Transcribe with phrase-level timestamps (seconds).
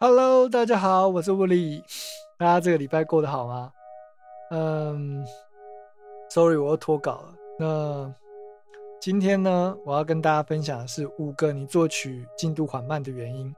[0.00, 1.82] Hello，大家好，我是物理。
[2.38, 3.72] 大家这个礼拜过得好吗？
[4.52, 5.26] 嗯
[6.30, 7.34] ，Sorry，我又脱稿了。
[7.58, 8.14] 那
[9.00, 13.52] 今天呢，我要跟大家分享的是五个你作曲进度缓慢的原因。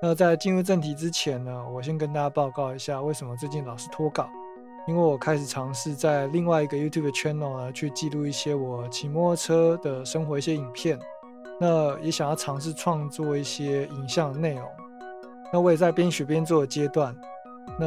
[0.00, 4.30] 那在进入正题之前呢，我先跟大家报告一下为什么最近老是脱稿。
[4.88, 10.98] 因为我开始尝试在另外一个 YouTube channel 呢，去记录一些我骑摩托车的生活一些影片。
[11.60, 14.66] 那也想要尝试创作一些影像内容。
[15.52, 17.14] 那我也在边学边做的阶段。
[17.78, 17.86] 那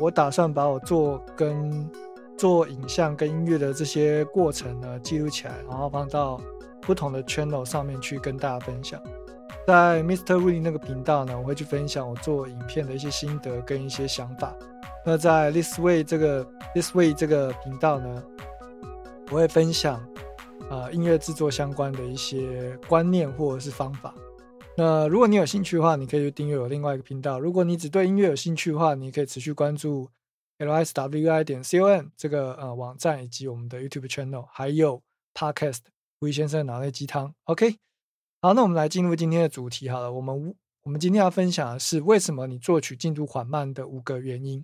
[0.00, 1.88] 我打算把我做跟
[2.38, 6.40] 做影像跟音乐的这些过程呢记录起来，然后放到
[6.80, 9.00] 不同的 channel 上面去跟大家分享。
[9.66, 10.38] 在 Mr.
[10.38, 14.54] w i l l 那个频道呢，我会去分享我做影片的一些心得跟一些想法。
[15.04, 18.22] 那在 This Way 这个 This Way 这个频道呢，
[19.30, 19.96] 我会分享
[20.70, 24.14] 啊音乐制作相关的一些观念或者是方法。
[24.78, 27.40] 那如果你有兴趣的话，你可以去订阅我另外一个频道。
[27.40, 30.10] 如果你只对音乐有兴趣的话，你可以持续关注
[30.58, 35.80] lswi 点 com 这个呃网站以及我们的 YouTube channel，还有 Podcast
[36.20, 37.34] 吴先生的脑内鸡汤。
[37.44, 37.76] OK，
[38.42, 40.12] 好，那我们来进入今天的主题好了。
[40.12, 44.62] 我们我们今天要分享的是为什么你作曲进度缓慢的五个原因。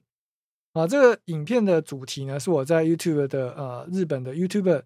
[0.74, 4.82] 啊，这个影片的主题呢，是我在 YouTube 的呃日本的 YouTuber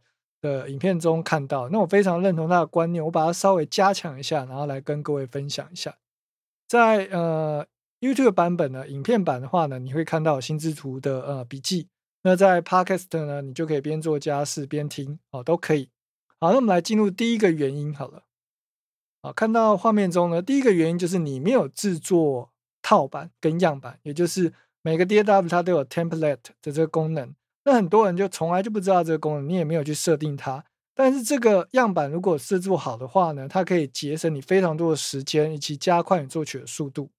[0.47, 5.97] 的影片中看到，那我非常认同他的观念，我把它稍微加强一下，然后来跟各位分享一下。
[6.69, 7.66] 在呃
[8.00, 11.88] YouTube 版本呢，影片版的话呢，你会看到心之图的呃笔记。
[12.22, 15.91] 那在 Podcast 呢，你就可以边做家事边听哦，都可以。
[16.38, 18.22] 好，那我们来进入第一个原因好了。
[19.22, 22.50] 好，看到画面中呢，第一个原因就是你没有制作
[22.83, 24.53] 套版跟样板，也就是。
[24.83, 27.34] 每个 DAW 它都有 template 的这个功能，
[27.67, 30.64] 那很多人就从来就不知道这个功能，你也没有去设定它。
[30.95, 37.11] 但是这个样板如果制作好的话呢，它可以节省你非常多的时间，以及加快你作曲的速度。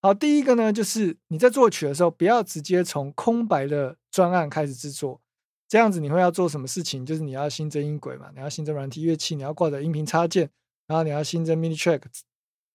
[0.00, 5.20] 好，第一个呢，就是你在作曲的时候，不要直接从空白的专案开始制作，
[5.68, 7.04] 这样子你会要做什么事情？
[7.04, 10.48] 就是你要新增音轨嘛，你要新增软体乐器，你要挂着音频插件，
[10.86, 12.02] 然后你要新增 Mini Track，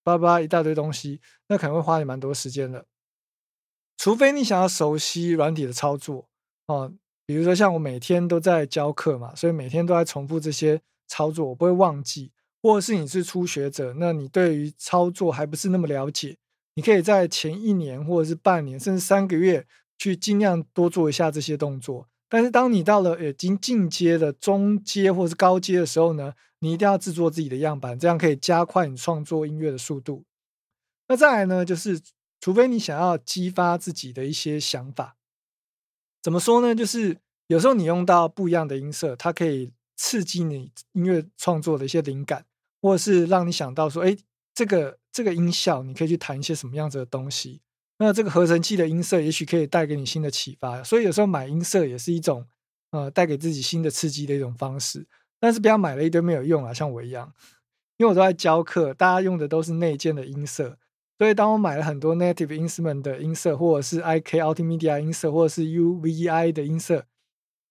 [0.04, 2.86] 叭叭一大堆东西，那可能会花你蛮多时间的。
[3.98, 6.30] 除非你想要熟悉软体的操作
[6.70, 6.94] 哦，
[7.26, 12.32] 比如说像我每天都在教课嘛，所以每天都在重复这些操作，我不会忘记。
[12.62, 16.38] 或者是你是初学者，那你对于操作还不是那么了解，
[16.76, 19.66] 你可以在前一年或者是半年甚至三个月
[19.98, 22.08] 去尽量多做一下这些动作。
[22.30, 30.24] 但是当你到了已经进阶的中阶或是高阶的时候呢，你一定要制作自己的样板，这样可以加快你创作音乐的速度。
[31.08, 32.00] 那再来呢，就是。
[32.42, 35.18] 除非你想要激发自己的一些想法，
[36.22, 36.76] 怎么说呢？
[36.76, 42.46] 就是有时候你用到不一样的音色，它可以刺激你音乐创作的一些灵感，
[42.82, 44.18] 或者是让你想到说，哎，
[44.54, 47.62] 这个这个音效，你可以去弹一些什么样子的东西。
[47.98, 50.84] 那这个合成器的音色，也许可以带给你新的启发。
[50.84, 52.46] 所以有时候买音色也是一种，
[52.92, 55.06] 呃，带给自己新的刺激的一种方式。
[55.40, 57.34] 但是不要买了一堆没有用啊，像我一样，
[57.98, 60.78] 因为我都在教课，大家用的都是内建的音色。
[61.20, 67.04] 所以，当我买了很多 native instrument 的音色，或者是 IK Ultimedia 音色，或者是 UVI 的音色，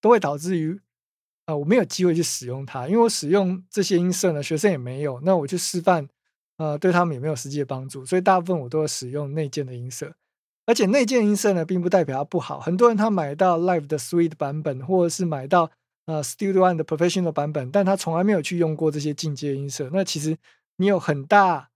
[0.02, 0.78] 都会导致于，
[1.46, 6.06] 啊，我没有机会去使用它，因为我使用这些音色呢，学生也没有，那我去示范，
[6.58, 8.04] 呃，对他们也没有实际的帮助。
[8.04, 10.12] 所以，大部分我都会使用内建的音色，
[10.66, 12.60] 而且内建音色呢，并不代表它不好。
[12.60, 15.70] 很多人他买到 live 的 suite 版本，或者是买到
[16.04, 19.88] 呃 Studio One 的 professional 版本，但他从来没有去用过这些进阶音色。
[19.90, 20.36] 那其实
[20.76, 21.70] 你有很大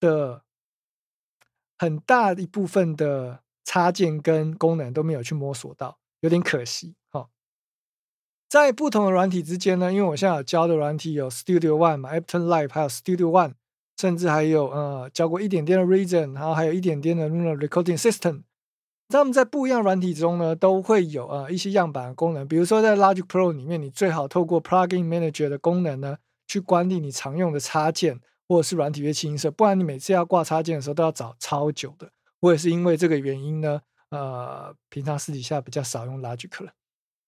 [0.00, 0.43] 的。
[1.78, 6.94] 很大一部分的插件跟功能都没有去摸索到，有点可惜。
[7.10, 7.28] 哈，
[8.48, 13.54] 在不同的软体之间呢，因为我现在有教的软体有 Studio One 嘛，Ableton Live，还有 Studio One，
[13.96, 18.42] 甚至还有呃教过一点点的 Reason，然后还有一点点的 Luna Recording System。
[19.08, 22.48] 他们在不一样软体中呢，都会有呃一些样板的功能。
[22.48, 28.20] 比如说在 Logic Pro 里面，你最好透过 Plugin Manager 的功能呢，去管理你常用的插件。
[28.54, 32.08] 或者是软体乐器音色，不然你每次要挂插件的时候都要找超久的。
[32.38, 33.80] 我也是因为这个原因呢，
[34.10, 36.72] 呃，平常私底下比较少用 Logic 了。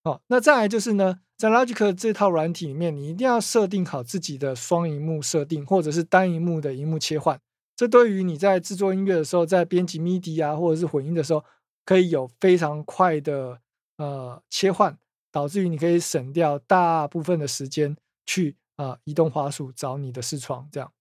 [0.05, 7.41] 哦，那再来就是呢，在 Logic 这套软体里面，你一定要设定好自己的双荧幕设定，或者是单荧幕的荧幕切换。
[7.75, 11.45] 这对于你在制作音乐的时候，在编辑 MIDI 啊，或者是混音的时候，
[11.85, 13.59] 可以有非常快的
[13.97, 14.97] 呃切换，
[15.33, 20.93] 导致于你可以省掉大部分的时间去啊移动滑鼠找你的视窗这样。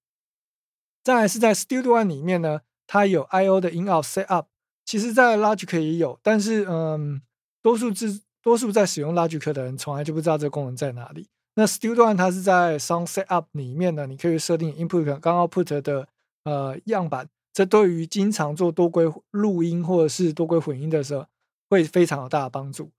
[1.06, 4.48] 再来是在 Studio One 里面呢，它有 I/O 的 In Out Set Up，
[4.84, 7.22] 其实，在 Logic 也有，但是，嗯，
[7.62, 11.28] 多数之多数在使用 Logic 的人，从来就不知道这个功能在哪里。
[11.54, 16.08] 那 Studio One 它是在 Sound Set Up 里面呢，你可以设定 Input 跟 Output 的
[16.44, 21.28] 呃样板，这对于经常做多轨录音或者是多轨混音的时候，
[21.70, 22.90] 会非常有大的帮助。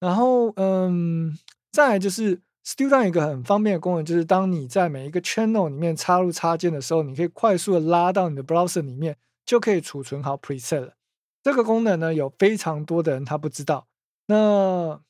[0.00, 1.38] 然后，嗯，
[1.70, 10.94] 再来就是 Studio 有一个很方便的功能，就是当你在每一个 channel 里面插入插件的时候，你可以快速的拉到你的 browser 里面，就可以储存好 preset 了。
[11.42, 13.88] 这个功能呢，有非常多的人他不知道。
[14.26, 15.00] 那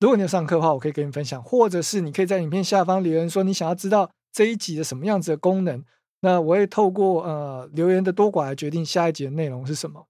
[0.00, 5.84] 如果你有上课的话，我可以跟你分享，或者是你可以在影片下方留言说你想要知道这一集的什么样子的功能，
[6.20, 10.06] 那我会透过呃留言的多寡来决定下一集的内容是什么。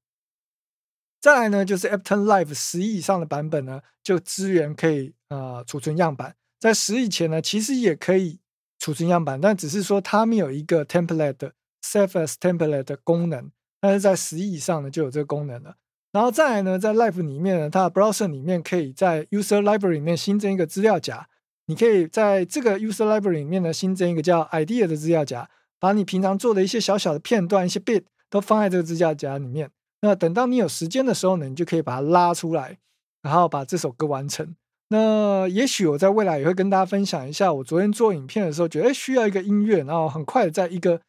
[1.26, 8.38] 再来呢，就是 Appton Live 十以上的版本呢，就支援可以呃储存样板，在十以前呢，其实也可以
[8.78, 11.52] 储存样板，但只是说他们有一个 template 的
[11.82, 13.50] save as template 的功能，
[13.80, 15.74] 但是在十以上呢就有这个功能了。
[16.12, 21.28] 然后再来呢，在 Live 里面呢，它的 Browser 里面可以在 User Library 里面新增一个资料夹。
[21.66, 25.50] 你可以在这个 User Library 里面呢，新增一个叫 Idea 的资料夹，
[25.80, 29.72] 把你平常做的一些小小的片段、一些 bit 都放在这个资料夹里面。
[30.06, 32.78] 那等到你有时间的时候呢，你就可以把它拉出来，
[33.22, 34.54] 然后把这首歌完成。
[34.88, 41.00] 那也许我在未来也会跟大家分享一下，我昨天做影片的时候，觉得需要一个音乐，然后很快在一个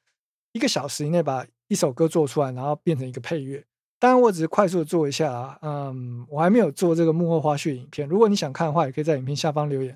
[0.53, 3.63] 一个小时以内把一首歌做出来，然后变成一个配乐。
[3.99, 8.09] 当然，我只是快速的做一下啊，嗯，我还没有做这个幕后花絮影片。
[8.09, 9.95] 如果你想看的话，也可以在影片下方留言。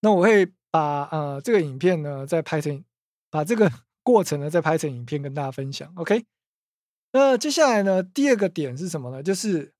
[0.00, 2.82] 那我会把呃这个影片呢再拍成，
[3.30, 3.70] 把这个
[4.02, 5.92] 过程呢再拍成影片跟大家分享。
[5.96, 6.24] OK，
[7.16, 9.22] 那接下来呢第二个点是什么呢？
[9.22, 9.72] 就是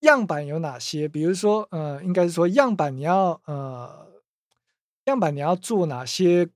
[0.00, 1.08] 样板有哪些？
[1.08, 4.06] 比如说呃，应该是说样板你要呃
[5.06, 6.50] 样板你要做哪些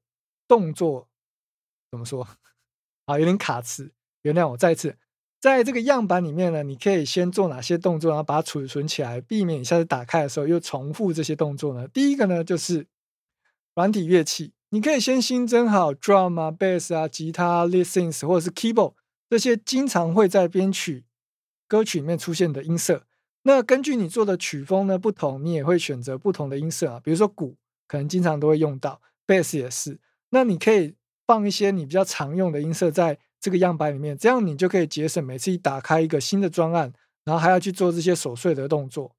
[0.47, 1.09] 动作？
[1.91, 2.29] 怎么说？
[3.07, 4.99] 啊，有点卡词，原谅我再次。
[5.41, 11.89] 在这个样板里面呢，你可以先做哪些动作，然后把它储存起来，避免一下子打开的时候又重复这些动作呢？
[11.89, 12.87] 第一个呢，就是
[13.75, 18.93] 软体乐器，你可以先新增好 drum 啊、bass 啊、吉他、lead synth 或者是 keyboard
[19.31, 21.07] 这些经常会在编曲
[21.67, 23.07] 歌曲里面出现的音色。
[23.45, 27.01] 那根据你做的曲风呢不同，你也会选择不同的音色啊。
[27.03, 27.57] 比如说鼓，
[27.89, 29.99] 可能经常都会用到，bass 也是。
[30.29, 30.97] 那你可以
[31.27, 33.19] 放一些你比较常用的音色在。
[33.43, 36.93] 这个样板里面，这样你就可以节省每次一打开一个新的专案，
[37.25, 39.17] 然后还要去做这些琐碎的动作。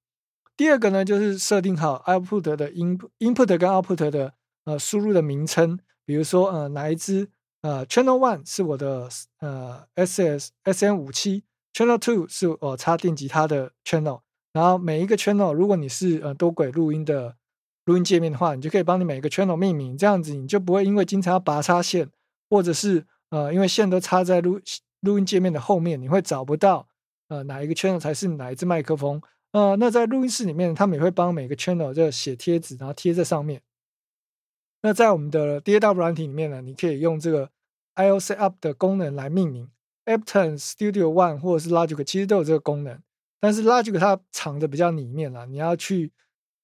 [0.55, 4.35] 第二个呢，就是设定好 output 的 in input 跟 output 的
[4.65, 7.31] 呃输入的名称，比如说呃哪一支
[7.61, 9.07] 呃 channel one 是我的
[9.39, 11.43] 呃 ss sn 五七
[11.73, 14.21] channel two 是我插电吉他的 channel，
[14.53, 17.35] 然后每一个 channel 如果你是呃多轨录音的
[17.85, 22.09] 录音界面的话，你就可以帮你每个 channel 命名，这样子你就不会因为经常要拔插线
[22.49, 24.59] 或者是呃，因为线都插在录
[25.01, 26.87] 录音界面的后面，你会找不到
[27.29, 29.21] 呃哪一个 channel 才是哪一支麦克风。
[29.51, 33.61] 呃，那在录音室里面，他们也会帮每个 channel 就写贴纸，然后贴在上面。
[34.81, 37.49] 那在我们的 DAW 软体里面呢，你可以用这个
[37.95, 39.69] IO Setup 的功能来命名
[40.05, 42.99] ，Ableton Studio One 或者是 Logic 其实都有这个功能，
[43.39, 46.11] 但是 Logic 它藏的比较里面了，你要去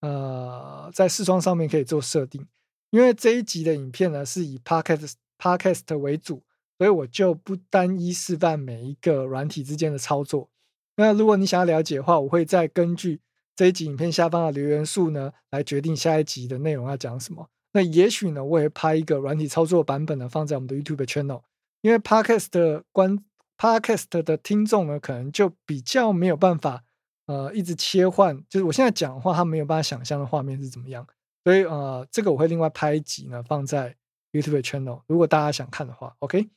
[0.01, 2.47] 呃在视窗上面可以做设定。
[2.89, 6.43] 因为这一集的影片呢是以 Podcast Podcast 为主。
[6.79, 10.47] 所以我就不单一示范每一个软体之间的操作。
[10.95, 13.19] 那如果你想要了解的话，我会再根据
[13.55, 17.49] 这一集影片下方的留言数呢，来决定下一集的内容要讲什么。
[17.77, 21.43] 那也许呢，我也拍一个软体操作版本呢，放在我们的 YouTube channel。
[21.81, 23.23] 因为 Podcast 的观
[23.55, 26.83] Podcast 的听众呢，可能就比较没有办法
[27.27, 31.05] 呃一直切换，就是我现在讲的话，他没有办法想象的画面是怎么样。
[31.43, 33.95] 所以呃，这个我会另外拍一集呢，放在
[34.31, 35.03] YouTube channel。
[35.05, 36.49] 如果大家想看的话，OK。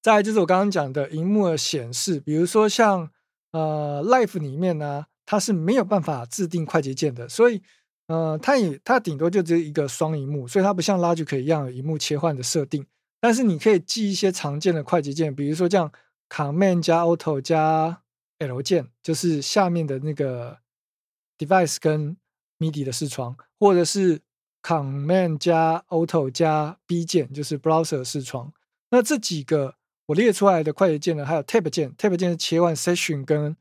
[0.00, 3.10] 再就是我刚刚讲的荧幕的显示，比如说像
[3.52, 7.62] 呃 Live 里面呢，它是没有办法制定快捷键的，所以
[8.10, 12.84] 呃它也它顶多就只有一个双荧幕，所以它不像 Logic 一样有荧幕切换的设定。
[13.20, 15.92] 但是你可以记一些常见的快捷键，比如说这样
[16.28, 18.02] Command 加 Auto 加
[18.38, 20.58] L 键，就是下面的那个
[21.38, 22.16] Device 跟
[22.58, 24.20] MIDI 的视窗，或者是
[24.62, 28.52] Command 加 Auto 加 B 键，就是 Browser 视窗。
[28.90, 29.76] 那这几个。
[30.06, 33.56] 我列出来的快捷键呢，还有 Tab 键，Tab 键是切换 Session 跟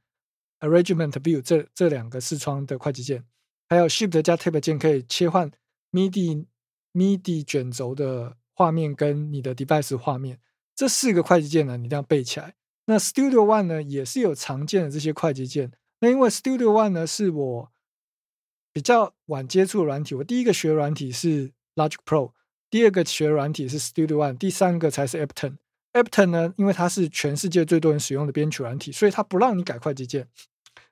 [0.62, 3.24] Arrangement View 这这两个视窗的快捷键，
[3.70, 5.52] 还有 Shift 加 Tab 键可以切换
[5.92, 6.48] MIDI
[6.94, 10.40] MIDI 卷轴的画面跟你的 Device 画面。
[10.76, 12.56] 这四个快捷键呢，你一定要背起来。
[12.86, 15.72] 那 Studio One 呢，也是有常见的这些快捷键。
[16.00, 17.72] 那因为 Studio One 呢，是我
[18.74, 22.32] 比较晚接触的软体，我第一个学软体是 Logic Pro，
[22.72, 25.58] 第二个学软体是 Studio One，第三个才是 Ableton。
[25.94, 30.28] Ableton 呢，因为它是全世界最多人使用的编曲软体，所以它不让你改快捷键，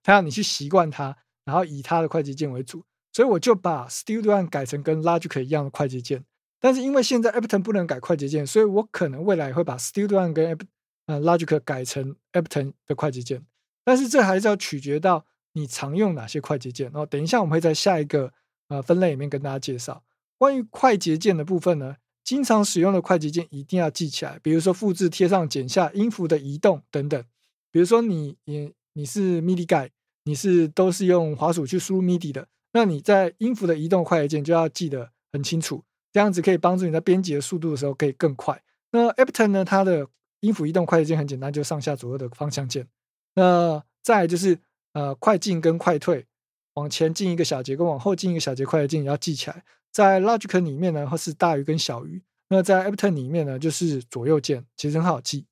[0.04, 1.18] 它让你去习惯它，
[1.48, 2.84] 然后以它的快捷键为主。
[3.14, 6.24] 所以我就把 Studio One 改成跟 Logic 一样的快捷键。
[6.60, 10.62] 但是因为现在 Ableton 不能改快捷键，所以我可能未来会把 Studio One 跟 Ab
[11.06, 13.46] 呃 Logic 改成 Ableton 的快捷键。
[13.84, 16.88] 但是这还是要取决到你常用哪些快捷键。
[16.88, 18.34] 然后等一下我们会在下一个
[18.68, 20.04] 呃分类里面跟大家介绍
[20.38, 21.96] 关于快捷键的部分呢。
[22.24, 27.24] 经常使用的快捷键一定要记起来，比如说复制、贴上、剪下、音符的移动等等。
[27.72, 29.90] 比如说你你你是 MIDI guy，
[30.28, 38.62] 你是都是用滑鼠去输入 MIDI 的，那你在音符的移动快捷键就要记得很清楚，这样子可以帮助你在编辑的速度的时候可以更快。
[38.92, 40.06] 那 Ableton 呢，它的
[40.42, 42.90] 音符移动快捷键很简单，就上下左右的方向键。
[43.36, 44.60] 那再就是
[44.92, 46.26] 呃快进跟快退，
[46.74, 49.64] 往前进一个小节跟往后进一个小节快捷键也要记起来。
[49.94, 52.20] 在 Logic 里面呢，或是大于跟小于；
[52.50, 55.46] 那在 Ableton 里面呢，就是左右键，其实很好记。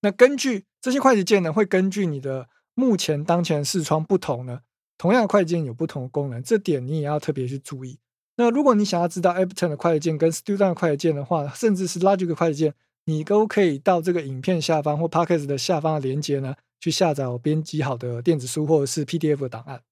[0.00, 4.60] 那根据这些快捷键呢，会根据你的目前当前视窗不同呢，
[4.96, 7.98] 同样快捷键有不同的功能，这点你也要特别去注意。
[8.36, 12.74] 那如果你想要知道 Ableton 的快捷键跟 Studio 的快捷键的话，甚至是 Logic 的快捷键，
[13.06, 19.82] 你都可以到这个影片下方或 Podcast 的下方的连接呢，去下载我编辑好的电子书或者是 PDF 的档案。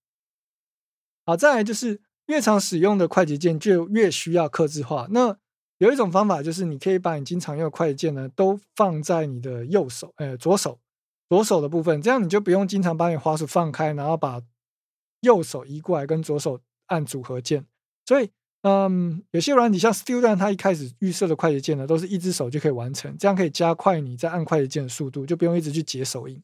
[1.27, 2.01] 好，再来就是。
[2.29, 5.07] 越常使用的快捷键就越需要克制化。
[5.11, 5.37] 那
[5.77, 10.79] 有一种方法就是，你可以把你经常用的快捷键呢，都放在你的右手，呃，左手，
[11.29, 14.43] 左手的部分，这样你就不用经常把你滑鼠放开，然后把
[15.21, 17.67] 右手移过来跟左手按组合键。
[18.07, 18.31] 所以，
[18.63, 26.43] 嗯，有些软体像 Student，它一开始预设的快捷键呢，都是一只手就可以完成，这样可以加快你在按快捷键的速度，就不用一直去解手印。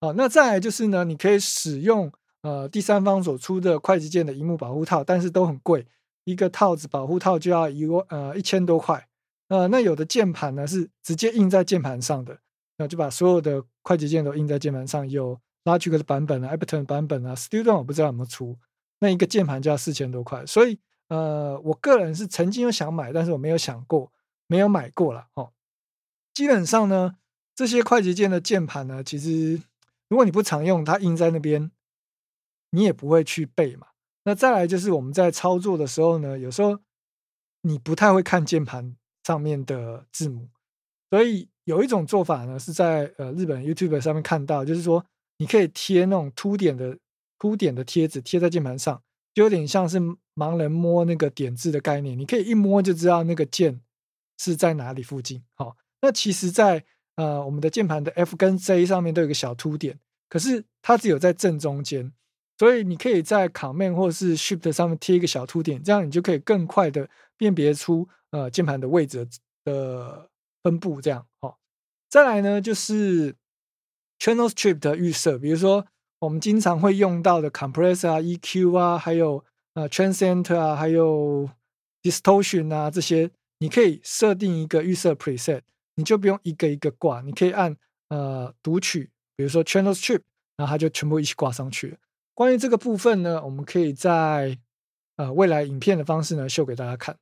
[0.00, 2.12] 好，那再来就是呢，你可以使用。
[2.42, 5.86] 呃，第三方所出的快捷键的荧幕保护套，但是都很贵，
[6.24, 9.06] 一个套子保护套就要一万呃一千多块。
[9.48, 12.40] 呃，那有的键盘呢是直接印在键盘上的，
[12.80, 15.06] 那就把所有的快捷键都印在键盘上。
[15.10, 18.58] 有 Logic 的版本啊，Ableton 版本啊，Studio 我不知道有没有出。
[19.00, 24.10] 那一个键盘就要四千多块，所以呃，我个人是曾经有想买，但是我没有想过，
[24.46, 25.52] 没有买过了哦。
[26.32, 27.16] 基本上呢，
[27.54, 29.60] 这些快捷键的键盘呢，其实
[30.08, 31.70] 如果你不常用，它印在那边。
[32.72, 33.88] 你也不会去背嘛？
[34.22, 36.78] 那再来就是我们在操作的时候呢，有时候
[37.62, 38.94] 你不太会看键盘
[39.24, 40.48] 上面的字母，
[41.10, 45.04] 所以有一种做法呢，是在呃日本 YouTube 上面看到，就是说
[45.38, 46.98] 你可以贴那种凸点的
[47.38, 49.02] 凸点的贴纸贴在键盘上，
[49.34, 50.00] 就有点像是
[50.34, 53.80] 盲人摸那个点字的概念，你可以一摸就知道那个键
[54.38, 55.42] 是在哪里附近。
[55.54, 56.84] 好，那其实，在
[57.16, 59.98] 呃我们的键盘的 F 跟 Z 上面都有个小凸点，
[60.28, 62.12] 可是它只有在正中间。
[62.58, 69.26] 所以你可以在 Command 或是 Shift 上面贴一个小凸点，这样你就可以更快的辨别出呃键盘的位置
[69.64, 70.29] 的
[70.62, 71.00] 分布。
[71.00, 71.56] 这样哦，
[72.08, 73.34] 再来呢就是
[74.18, 75.86] Channel Strip 的预设，比如说
[76.18, 81.48] 我们经常会用到的 Compressor 啊、EQ 啊，还有呃 Transient 啊，还有
[82.02, 85.62] Distortion 啊这些，你可以设定一个预设 Preset，
[85.96, 87.76] 你就不用一个一个挂，你可以按
[88.08, 90.22] 呃读取，比如说 Channel Strip，
[90.56, 91.96] 然后它就全部一起挂上去了。
[92.34, 94.58] 关于这个部分呢，我们可以在
[95.16, 97.16] 呃未来影片的方式呢秀给大家看。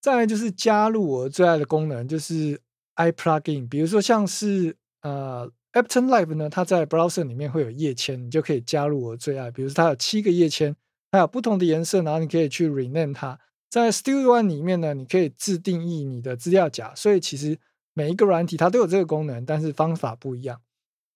[0.00, 2.58] 再来就是加入我最爱的功能，就是
[2.96, 3.68] iPlugin。
[3.68, 9.50] 比如说像是呃 Ableton Live 呢，它在 Browser 里面会有页签，你就可以加入我最爱。
[9.50, 10.74] 比如说它有七个页签，
[11.10, 13.38] 它有不同的颜色，然后你可以去 rename 它。
[13.68, 17.58] 在 Studio One 里面呢，你可以自定义你的资料夹，所以其实
[17.94, 20.60] 每一个软体它都有这个功能，但是方法不一样。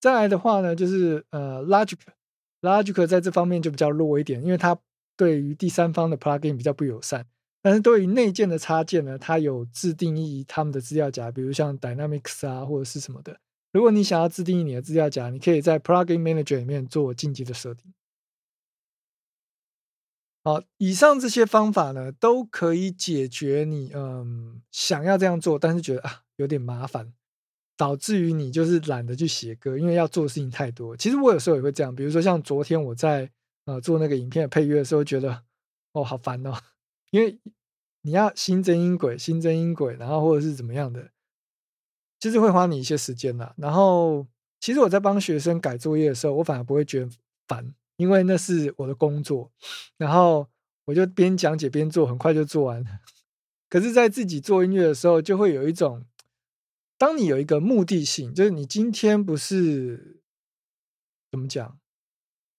[0.01, 4.79] 再来的话呢，就是呃，Logic，Logic 在这方面就比较弱一点，因为它
[5.17, 7.27] 对于第三方的 plugin 比较不友善。
[7.65, 13.41] 但是对于内建的插件呢，它有自定义他们的资料夹，比如像 Dynamics 啊或者是什么的。
[13.73, 17.95] 如果你想要自定义你的资料夹，你可以在 Plugin Manager 里面做进阶的设定。
[20.45, 27.15] 好，以上这些方法呢，都可以解决你嗯想要这样做，但是觉得啊有点麻烦。
[27.77, 30.97] 导致于你就是懒得去写歌，因为要做的事情太多。
[30.97, 33.29] 其实我有时候也会这样，比如说像昨天我在
[33.65, 35.43] 呃做那个影片的配乐的时候，觉得
[35.91, 36.53] 哦好烦哦，
[37.15, 37.39] 因为
[38.03, 41.13] 你要新增音轨、新增音轨，然后或者是怎么样的，
[42.19, 43.55] 其实会花你一些时间的。
[43.57, 44.27] 然后
[44.59, 47.11] 其实我在帮学生改作业的时候，我反而不会觉得
[47.47, 49.53] 烦，因为那是我的工作，
[49.97, 50.49] 然后
[50.87, 52.85] 我就边讲解边做，很快就做完。
[53.71, 56.05] 可是，在自己做音乐的时候，就会有一种。
[56.99, 60.21] 当你有一个目的性，就是你今天不是
[61.31, 61.79] 怎么讲，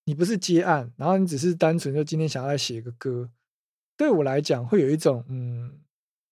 [0.06, 3.30] 你不是接案，然后你只是单纯就今天想要来写个歌，
[3.98, 5.82] 对我来讲会有一种嗯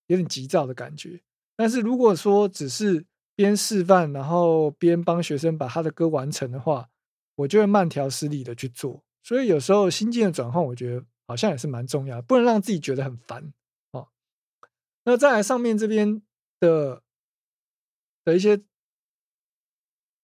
[0.07, 1.21] 有点急躁的感觉。
[1.55, 3.05] 但是如果说只是
[3.35, 6.89] 边示范，然后边帮学生把他的歌完成的话，
[7.35, 9.03] 我就会慢条斯理的去做。
[9.23, 13.53] 所以有时候心境的转换，我觉得好像也是蛮重要，不能让自己觉得很烦
[13.91, 14.09] 哦。
[15.05, 16.21] 那再来上面这边
[16.59, 17.01] 的
[18.25, 18.65] 的一些怎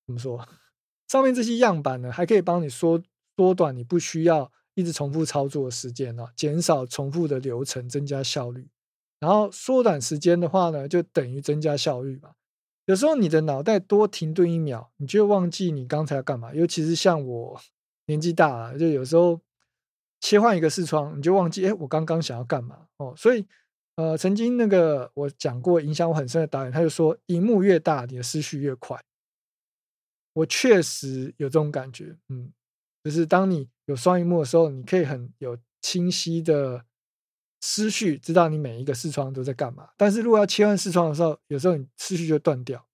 [0.08, 0.48] 么说？
[1.08, 3.02] 上面这些样板呢，还可以帮你缩
[3.36, 8.68] 缩短你不需要一直重复操作的时间啊，减少重复的流程，增加效率。
[9.20, 12.32] 然后缩短时间的话呢，就等于增加效率嘛。
[12.86, 16.54] 有时候你的脑袋多停顿一秒，你就忘记你刚才要干嘛。
[16.54, 17.62] 尤其是像我
[18.08, 19.40] 年纪大了，就有时候
[20.22, 23.14] 切换一个视窗，你就忘记哎，我刚刚想要干嘛哦。
[23.18, 23.46] 所以
[23.96, 28.98] 呃，曾经那个我讲过影响我很深的导演，他就说，荧幕越大，你的思绪越快。
[30.34, 32.54] 我确实有这种感觉，嗯，
[33.04, 36.86] 就是当你有双荧幕的时候，你可以很有清晰的。
[37.62, 42.88] 思绪知道你每一个视窗都在干嘛，但是如果要切换视窗的时候，有时候你思绪就断掉。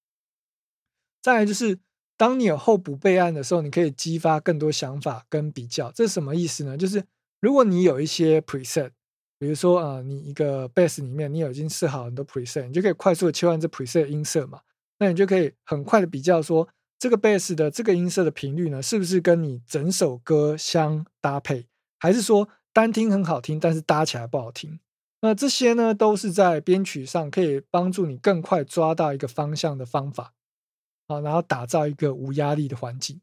[1.21, 1.77] 再来就是，
[2.17, 5.91] 当你有候补备案的时候，你可以激发更多想法跟比较。
[5.91, 6.75] 这是什么意思呢？
[6.75, 7.03] 就是
[7.39, 8.89] 如果你有一些 preset，
[9.37, 14.61] 比如说啊，你一个 base 里面你已经设好很多 preset，你就可以快速的切换这 preset 音色嘛。
[14.97, 16.67] 那你就可以很快的比较说，
[17.05, 21.67] 这个 bass 的这个音色的频率呢，是不是跟你整首歌相搭配，
[21.99, 22.49] 还是说？
[22.73, 24.79] 单听很好听，但是搭起来不好听。
[25.21, 30.33] 那这些呢，都是在编曲上可以帮助你更快抓到一个方向的方法。
[31.07, 33.21] 好，然后打造一个无压力的环境。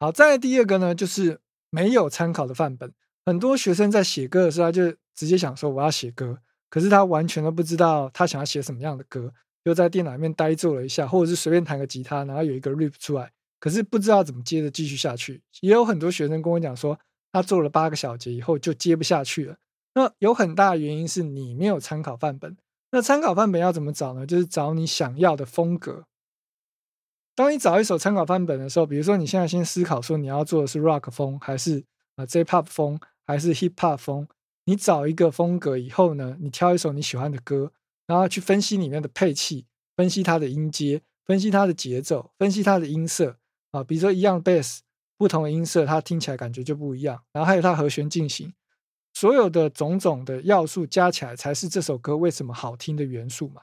[0.00, 2.92] 好，再第二个呢，就是没有参考的范本。
[3.24, 9.32] 很多学生在写歌的时候，他就直接想说我要写歌，可是他完全都不知道他想要写什么样的歌，
[9.68, 15.42] 就在电脑里面呆坐了一下，或者是随便弹个吉他，然后有一个 rip 出来，可是不知道怎么接着继续下去。
[15.60, 16.98] 也有很多学生跟我讲说。
[17.30, 19.58] 他做了八个小节以后就接不下去了。
[19.94, 22.56] 那有很大的原因是你没有参考范本。
[22.90, 24.26] 那参考范本要怎么找呢？
[24.26, 26.06] 就是找你想要的风格。
[27.34, 31.84] 当你找一首参考范本的时候，比如说你现在先思考说你要做的是 rock 风，还是
[32.16, 34.26] 啊 J-pop 风，还是 hip hop 风。
[34.64, 37.72] 你找一个风格以后呢，你挑一首你喜欢的歌，
[38.08, 43.38] 然后去分析里面的配器，分析它的音阶，分析它的节奏，分析它的音色
[43.70, 43.84] 啊。
[43.84, 44.80] 比如说一样 bass。
[45.20, 47.24] 不同的音色，它听起来感觉就不一样。
[47.32, 48.54] 然后还有它和弦进行，
[49.12, 53.62] 所有的种种的要素加起来，才是这首歌为什么好听的元素嘛。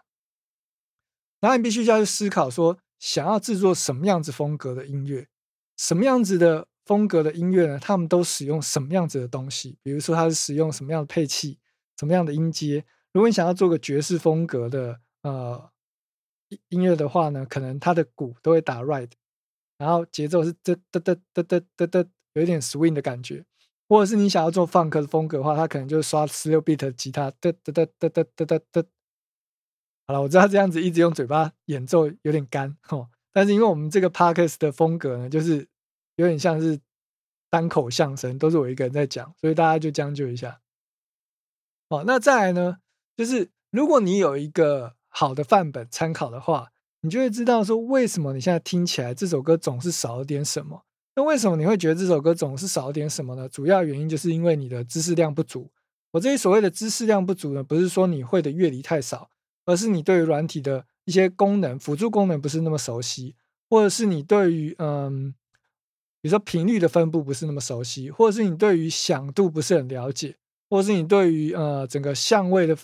[1.39, 5.29] 然后你必须要去思考说，想要制作什么样子风格的音乐，
[5.77, 7.79] 什么样子的风格的音乐呢？
[7.79, 9.77] 他们都使用什么样子的东西？
[9.81, 11.57] 比如说，它是使用什么样的配器，
[11.97, 12.83] 什么样的音阶？
[13.15, 15.71] 如果你想要做个爵士风格的呃
[16.67, 19.09] 音乐的话呢，可能它的鼓都会打 right。
[19.77, 23.45] 然后节奏是嘚嘚嘚嘚嘚嘚嘚，有一点 swing 的感觉，
[23.87, 28.85] 或者是你想要做 funk 的风格的话，它可能就是刷十六 bit 吉他，嘚嘚嘚嘚嘚嘚嘚。
[30.07, 35.65] 好了，我知道这样子一直用嘴巴演奏有点干哦，但是因为我们这个 parkes 的风格呢，就是
[36.17, 36.81] 有点像是
[37.49, 40.59] 单口相声，都是我一个人在讲，所以大家就将就一下。
[41.87, 42.79] 哦，那再来呢，
[43.15, 46.71] 就是如果你有一个好的范本参考的话。
[47.01, 50.85] 你就会知道说，为什么你现在听起来这首歌总是少了点什么？
[51.15, 53.47] 那为什么你会觉得这首歌总是少了点什么呢？
[53.47, 55.69] 主要原因就是因为你的知识量不足。
[56.13, 59.29] 我这里所谓的知识量不足呢，不是说你会的乐理太少，
[59.65, 63.35] 而是你对于软体的一些功能、辅助功能不是那么熟悉，
[63.69, 65.35] 或者是你对于嗯，
[66.21, 70.37] 比如说频率的分布不是那么熟悉，或者是你对于响度不是很了解，
[70.71, 72.75] 或者是你对于呃整个相位的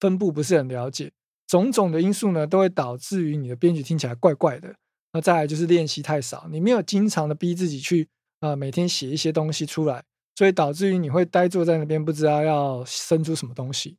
[0.00, 1.12] 分布不是很了解。
[1.46, 4.74] 种种的因素呢，都会导致于你的编曲听起来怪怪的。
[5.12, 8.08] 那再来就是练习太少，你没有经常的逼自己去
[8.40, 10.04] 啊，每天写一些东西出来，
[10.34, 13.96] 所以导致于你会呆坐在那边，不知道要生出什么东西。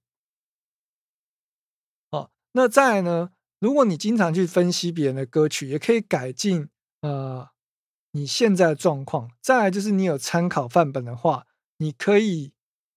[2.11, 6.69] 哦，那再来呢，如果你经常去分析别人的歌曲，也可以改进
[7.01, 7.47] 呃
[8.11, 9.31] 你现在的状况。
[9.41, 12.51] 再来就是你有参考范本的话，你可以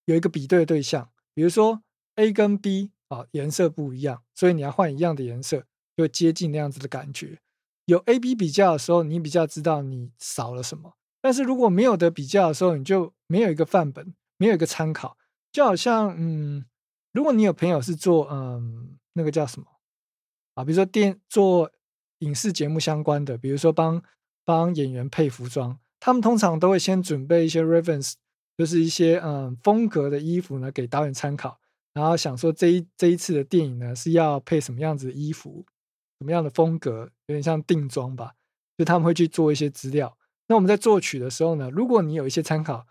[0.04, 1.82] 有一个比对的对象，比如说
[2.20, 2.90] A 跟 B。
[3.10, 5.64] 啊，颜色不一样，所以你要换一样的颜色，
[5.96, 7.40] 就接近那样子的感觉。
[7.86, 10.92] 有 A、B 比较的时候，你比较知道你少了什么。
[11.20, 15.18] 但是如果没有的比较的时候，你就没有一个范本，没有一个参考。
[15.50, 16.64] 就好像，嗯，
[17.12, 19.66] 如果你有朋友是做，嗯，那个叫什么
[20.54, 20.64] 啊？
[20.64, 21.68] 比如说电做
[22.20, 24.00] 影视节目相关的，比如说帮
[24.44, 28.12] 帮演员配服装，他们通常都会先准备一些 reference，
[28.56, 31.58] 就是一些嗯风格的衣服呢，给导演参考。
[31.92, 35.64] 然后想说这一这一次的电影呢是要配什么样子的衣服，
[36.20, 38.34] 什么样的风格，有点像定妆吧。
[38.78, 40.16] 就他们会去做一些资料。
[40.46, 42.86] 那我们在作曲的时候呢，如果你有一些参考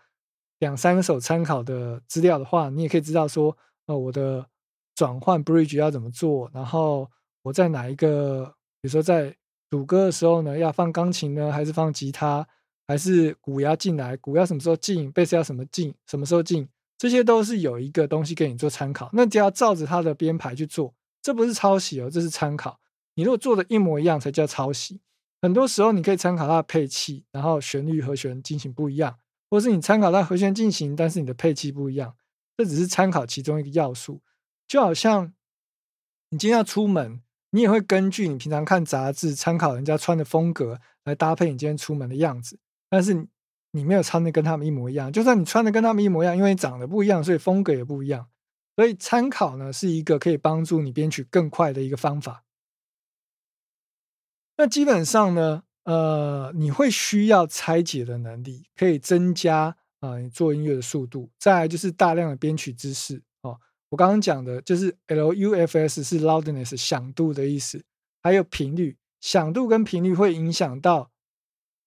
[0.60, 4.46] 两三首参考的资料的话，你也可以知道说，呃，我的
[4.94, 7.10] 转换 bridge 要怎么做，然后
[7.42, 9.36] 我在哪一个，比如说在
[9.68, 12.46] 主歌的时候呢，要放钢琴呢，还是放吉他，
[12.86, 16.68] 还是鼓要进来，鼓要什么时候进，贝斯要什么进，什么时候进，
[17.00, 19.08] 这些都是有一个东西给你做参考。
[19.14, 22.78] 那只要照着它的编排去做，这不是抄袭哦，这是参考。
[23.14, 25.00] 你如果做的一模一样，才叫抄袭。
[25.40, 29.16] 很多时候你可以参考它的配器，然后旋律和弦进行不一样，
[29.48, 32.14] 或是你参考它和弦进行，但是你的配器不一样，
[32.58, 34.20] 这只是参考其中一个要素。
[34.68, 35.32] 就好像
[36.28, 42.58] 你今天要出门，你也会根据你平常看杂志，参考人家穿的风格来搭配你今天出门的样子。
[42.90, 43.26] 但是
[43.72, 48.28] 你没有穿的跟他们一模一样，就算你穿的跟他们一模一样，因为你长得不一样，所以风格也不一样。
[48.76, 52.44] 所以参考呢是一个可以帮助你编曲更快的一个方法。
[54.56, 61.30] 那基本上呢，呃，你会需要拆解的能力，可以增加啊你做音乐的速度。
[61.38, 63.58] 再来就是大量的编曲知识哦。
[63.90, 67.84] 我刚刚讲的就是 L U F S 是 loudness 响度的意思，
[68.22, 71.10] 还有频率，响度跟频率会影响到。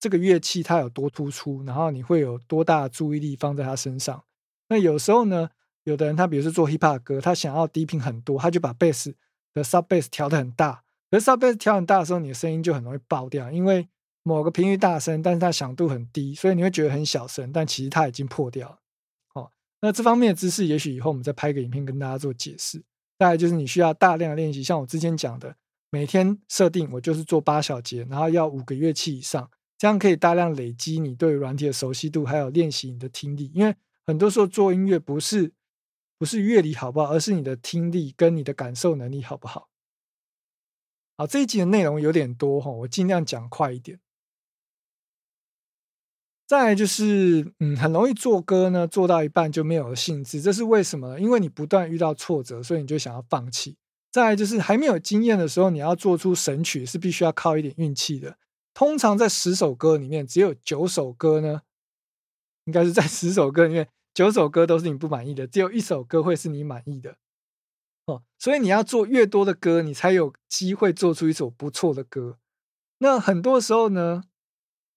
[0.03, 4.21] 这个乐器它有多突出，然后你会有多大的注意力放在它身上。
[4.67, 5.49] 那有时候呢，
[5.85, 9.13] 有的人他比如说做 hip hop 歌，他想要低频很多，他就把 bass
[9.53, 10.83] 的 sub bass 调的很大。
[11.09, 13.87] 可是 sub bass 调很大的时候，你的声音就很容易爆掉，因为
[14.23, 18.79] 某个频率大声，但是它响度很低，所以你会觉得很小声，但其实它已经破掉了。
[19.35, 22.83] 哦，那这方面的知识，也许以后我们再拍个影片跟大家做解释。
[23.17, 25.55] 大概就是你需要大量的练习，像我之前讲的，
[25.91, 29.49] 每天设定我就是做八小节，然后要五个乐器以上。
[29.83, 33.51] 这样可以大量累积你对软体的熟悉度，还有练习你的听力。
[33.53, 35.51] 因为很多时候做音乐不是
[36.17, 39.67] 不是乐理好不好，而是你的听力跟你的感受能力好不好。
[41.17, 43.99] 好，这一集的内容有点多哈，我尽量讲快一点。
[46.47, 51.19] 再就是，嗯，很容易做歌呢，做到一半就没有了兴致，这是为什么？
[51.19, 53.75] 因为你不断遇到挫折，所以你就想要放弃。
[54.13, 58.37] 再就是还没有经验的时候，你要做出神曲是必须要靠一点运气的。
[58.73, 61.61] 通常在十首歌里面，只有九首歌呢，
[62.65, 67.17] 应该是在十首歌里面，九首歌都是你不满意的，只有一首歌会是你满意的。
[68.05, 72.37] 哦，所以你要做越多的歌，你才有机会做出一首不错的歌。
[72.97, 74.23] 那很多时候呢，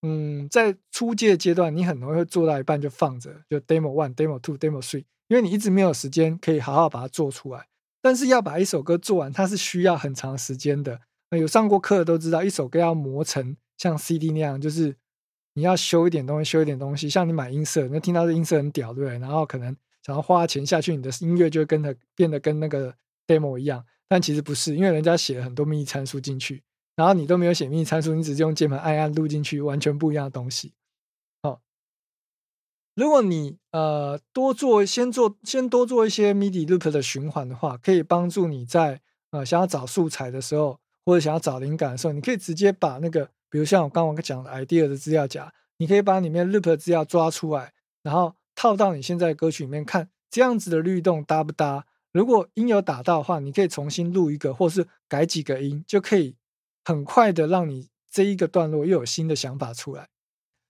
[0.02, 7.68] 嗯，在初阶阶段，你很容易会做到一半就放着，就 demo one、demo two、demo three，因为你一直没有时间可以好好把它做出来。
[8.00, 11.00] 但是要把一首歌做完，它是需要很长时间的。
[11.30, 13.56] 有上过课的都知道，一首歌要磨成。
[13.78, 14.96] 像 CD 那样，就是
[15.54, 17.08] 你要修一点东西，修一点东西。
[17.08, 19.18] 像你买音色，那听到这音色很屌，对不对？
[19.18, 22.94] 然后可能想要花钱下去，你的音乐就会跟着变得跟那个
[23.26, 23.84] demo 一样。
[24.08, 26.62] 但其实不是，因为人家写了很多秘密参数进去，
[26.94, 30.74] 然后你都没有写秘密参数，你只是用键盘按按录进去，完全不一样的东西。
[31.42, 31.60] 哦，
[32.94, 39.00] 如果你呃多做，先做，先多做一些 MIDI loop 的循环的话，可以帮助你在
[39.32, 43.30] 呃想要找素材的时候，或者想要找灵感的时候，你可以直接把那个。
[43.56, 51.86] 比如像我刚刚讲的 idea 的资料夹，你可以把里面 loop 的资料抓出来，然后套到你现在歌曲里面看，这样子的律动搭不搭？
[52.12, 56.36] 如果音有打到的话，你可以重新录一个，或是改几个音，就可以
[56.84, 60.10] 很快的让你这一个段落又有新的想法出来。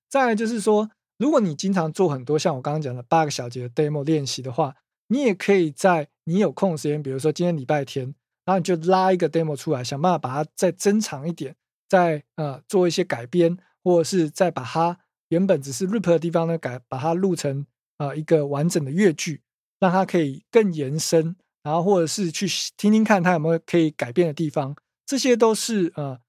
[0.08, 4.76] 再来就是说，如果你经常做很多像我刚刚讲的八个小节的 demo 练习的话，
[5.08, 11.56] 你也可以在你有空时间，比如说今天礼拜天，然后你就拉一个 demo 出来，想办法把它再增长一点。
[11.88, 17.66] 再呃做一些改编，或者是再把它原本只是 rap 的地方呢改，把它录成
[17.98, 19.42] 呃一个完整的乐句，
[19.78, 22.46] 让它可以更延伸，然后或者是去
[22.76, 26.20] 听听看它有没有可以改变的地方，这些都是呃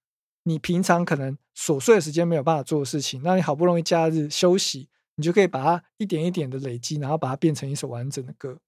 [0.43, 8.59] 你平常可能琐碎的时间没有办法做的事情，那你好不容易假日休息，你就可以把它一点一点的累积，然后把它变成一首完整的歌。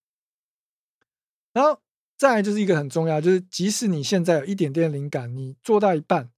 [1.54, 1.82] 然后
[2.18, 6.30] 再来就是一个很重要，就是即使你现在有一点点灵感，你做到一半。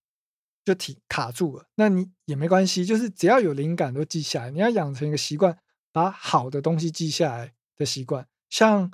[0.64, 4.52] 就停卡住了，那你也没关系，就是只要有灵感都记下来。
[4.52, 5.58] 你要养成一个习惯，
[5.92, 8.28] 把好的东西记下来的习惯。
[8.50, 8.92] 像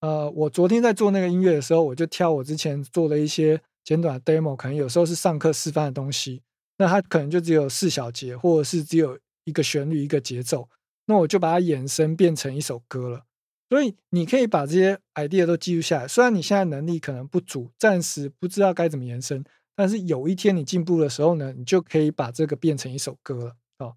[0.00, 6.42] 呃，我昨天在做那个音乐的时候，我就挑我之前做的一些简短的 demo，可能有时候是上课示范的东西，
[6.76, 10.68] 那它可能就只有四小节，或者是只有一个旋律一个节奏，
[11.06, 13.24] 那我就把它衍生变成一首歌了。
[13.70, 19.42] 所以你可以把这些 idea 都记录下来，虽然你现在能力可能不足，暂时不知道该怎么延伸。
[19.76, 23.96] 但是有一天你进步的时候呢，你就可以把这个变成一首歌了哦。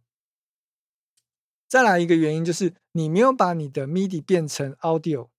[1.67, 5.29] 再来一个原因就是你没有把你的 MIDI 变成 audio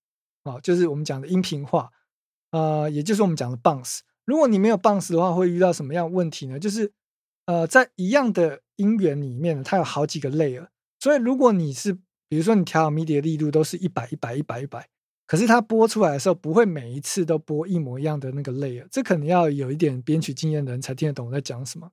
[0.44, 1.90] 哦，就是我们讲的音频化，
[2.50, 4.00] 呃，也就是我们讲的 bounce。
[4.24, 6.59] 如果你没有 bounce 的话，会遇到什么样问题呢？
[6.59, 6.92] 就是
[7.44, 11.92] 呃，在一样的音源里面，它有好几个 layer，所以如果你是
[12.29, 14.88] 比如说你调好 MIDI 的力度都是一百一百一百一百。
[15.30, 21.92] 可是它播出来的时候，不会每一次都播一模一样的那个 layer，这可能要有一点编曲经验的人才听得懂我在讲什么。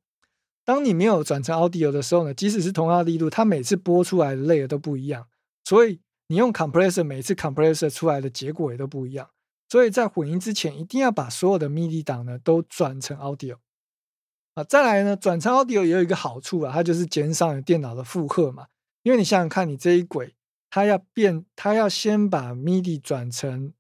[0.66, 5.28] 当你没有转成 Audio 的时候呢，即使是同样的力度，它每次播出来的 layer 都不一样，
[5.64, 9.30] 所以你用 compressor 每次 compressor 出来的结果也都不一样。
[9.70, 13.58] 所以在混音之前，一定要把所有的 MIDI 档呢都转成 Audio
[14.56, 14.64] 啊。
[14.64, 18.66] 再来呢，转成 Audio 也有一个好处啊，它就是减少你电脑的负荷嘛。
[19.04, 20.34] 因为你想想看，你这一轨
[20.78, 23.74] 它要变，它要先把 MIDI 转成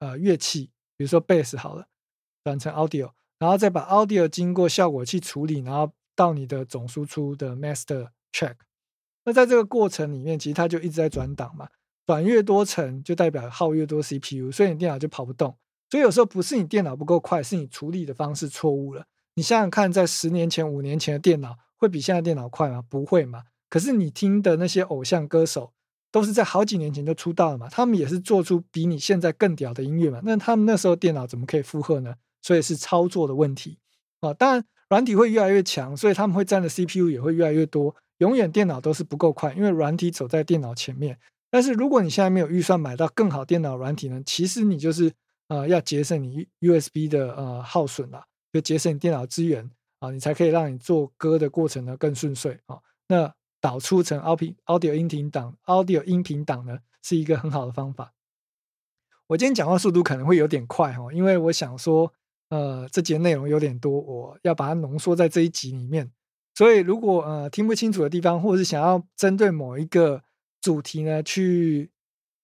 [0.00, 1.86] 呃乐器，比如说 Bass 好了，
[2.42, 8.56] 转成 Audio，然后再把 Audio 经过效果器处理，然后到你的总输出的 Master Track。
[9.24, 11.68] 那在这个过程里面，其实它就一直在转档嘛。
[12.04, 15.56] 转越多层就代表耗越多 CPU，所以你电脑就跑不动。
[15.88, 19.06] 所以有时候不是你电脑不够快，是你处理的方式错误了。
[19.36, 22.82] 你想想看，在十年前、五年前的电脑会比现在电脑快吗？
[22.82, 23.44] 不会嘛。
[23.70, 25.72] 可是你听的那些偶像歌手，
[26.14, 30.20] 都是在好几年前就出道了嘛，他们也是做出比你现在更屌的音乐嘛。
[30.22, 32.14] 那他们那时候电脑怎么可以负荷呢？
[32.40, 33.78] 所以是操作的问题
[34.20, 34.32] 啊。
[34.32, 37.96] 当然，软体会越来越强，所以他们会占的 CPU 也会越来越多。
[38.18, 41.18] 永远电脑都是不够快，因为软体走在电脑前面。
[41.50, 45.10] 但是如果你现在没有预算买到更好电脑软体呢，其实你就是
[45.48, 48.22] 呃要节省你 USB 的呃耗损了，
[48.52, 52.78] 就节省你电脑资源啊，你才可以让你做歌的过程呢更顺遂啊。
[53.08, 58.12] 那导出成 Audio 音频档 Audio 音频档呢是一个很好的方法。
[59.28, 62.12] 我今天讲话速度可能会有点快哈，因为我想说
[62.50, 66.12] 呃这节内容有点多，我要把它浓缩在这一集里面，
[66.54, 70.22] 所以如果呃听不清楚的地方，或者是想要针对某一个。
[70.64, 71.22] 主题呢？
[71.22, 71.90] 去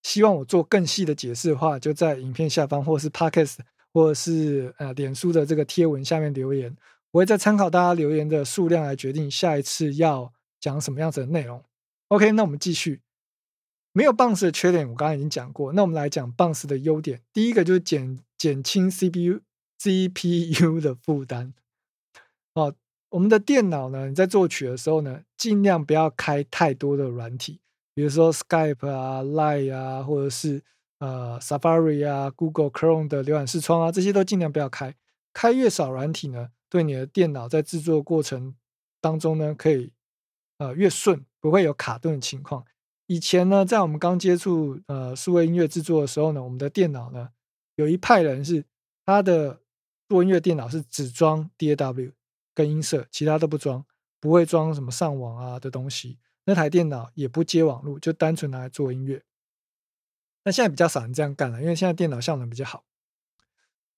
[0.03, 3.57] 希望我做更细的解释的话，就在影片下方，或是 Podcast，
[3.95, 6.77] 或者是呃脸书的这个贴文下面留言，
[7.13, 10.31] 我会再参考大家留言的数量来决定下一次要
[10.61, 11.65] 讲什么样子的内容。
[12.09, 13.01] OK，那我们继续。
[13.93, 15.73] 没有 Bounce 的缺点，我刚刚已经讲过。
[15.73, 17.23] 那我们来讲 Bounce 的优点。
[17.33, 19.41] 第一个就是减减轻 CPU
[19.79, 21.55] CPU 的负担。
[22.55, 22.75] 哦，
[23.09, 27.61] 我们的电脑呢，你在作曲的时候呢，尽量不要开太多的软体。
[27.93, 30.63] 比如说 Skype 啊、Line 啊，或者是
[31.01, 34.95] 呃 Safari 啊、Google Chrome 的浏览视窗啊，这些都尽量不要开。
[35.33, 38.55] 开越少软体呢，对你的电脑在制作过程
[39.01, 39.93] 当中呢，可以
[40.61, 42.63] 呃越顺，不会有卡顿的情况。
[43.07, 47.31] 以前呢，在我们刚接触呃数位音乐制作的时候呢，我们的电脑呢，
[47.77, 48.65] 有一派人是
[49.07, 49.63] 他的
[50.09, 52.13] 做音乐电脑是只装 DAW
[52.55, 53.85] 跟音色，其他都不装，
[54.21, 56.19] 不会装什么上网啊的东西。
[56.45, 59.23] 那台电脑也不接网络，就单纯拿来做音乐。
[60.45, 62.85] 那现在比较少人这样干了，因为现在电脑效能比较好。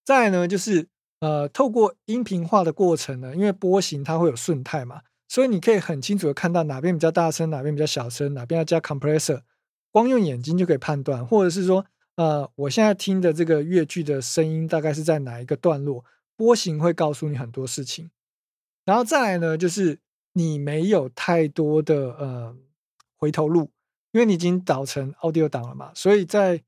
[0.04, 0.88] 再呢，就是
[1.20, 9.40] 呃，透过音频化的过程呢，因为波形它会有顺态嘛，所以你可以很清楚的看到哪边比较大声，哪边比较小声，哪边要加 compressor，
[9.90, 16.04] 光用眼睛就可以判断，或者是说，呃，我现在听的这个乐句的声音大概是在哪一个段落，
[16.36, 18.10] 波形会告诉你很多事情。
[18.84, 20.00] 然后再来呢，就是。
[20.34, 22.56] 你没有太多的呃
[23.18, 23.70] 回头路，
[24.12, 26.62] 因为你已经导成 audio 档了嘛，所以在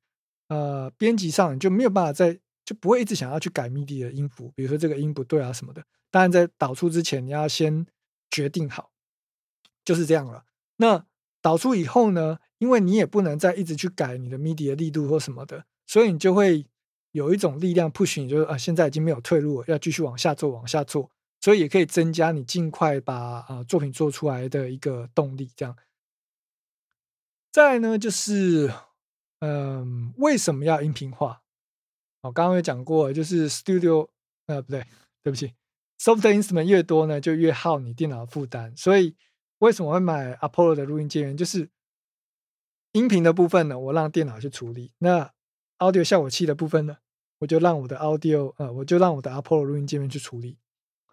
[0.48, 5.82] 呃编辑上你就没有办法再就不会一直想要去改 MIDI 的音符，比如说这个音不对啊什么的。
[6.10, 7.86] 当然在导出之前你要先
[8.34, 8.90] 决定好，
[9.84, 10.44] 就是这样了。
[10.78, 11.06] 那
[11.40, 16.66] 导出以后呢，因为你也不能再一直去改你的 MIDI 的力度或什么的，所以你就会
[17.12, 21.12] 有一种力量 push 你，就是啊现在已经没有退路了，要继续往下做，往下做。
[21.40, 25.52] 所以也可以增加你尽快把呃作品做出来的一个动力。
[25.54, 25.76] 这样，
[27.52, 28.72] 再呢，就是
[29.40, 31.42] 嗯，为什么要音频化？
[32.22, 34.08] 我刚刚有讲过，就是 Studio
[34.46, 34.86] 呃不对，
[35.22, 35.52] 对不起
[35.98, 38.76] soft Instrument 越多呢，就越耗你电脑的负担。
[38.76, 39.14] 所以
[39.58, 41.36] 为什么会买 Apollo 的录音界面？
[41.36, 41.68] 就是
[42.92, 45.30] 音频的部分呢，我让电脑去处理；那
[45.78, 46.98] Audio 效果器的部分呢，
[47.38, 50.58] 我就让我的 Audio 呃，我就让我的 Apollo 录音界面去处理。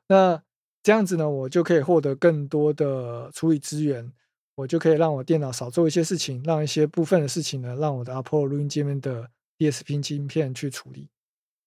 [0.08, 0.44] 那
[0.84, 4.12] 这样子呢，我就可以获得更多的处理资源，
[4.56, 11.10] 我就可以让我电脑少做一些事情，让一些部分的事情呢，让我的 Apollo 录音界面的 DSP 芯片去处理。